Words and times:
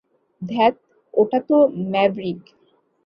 ধ্যাত, 0.41 0.75
ওটা 1.13 1.39
তো 1.49 1.57
ম্যাভরিক। 1.91 2.39